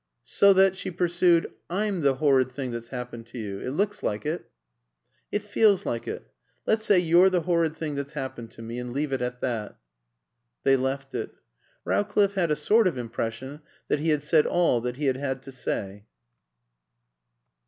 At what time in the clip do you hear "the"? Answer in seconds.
2.01-2.15, 7.29-7.41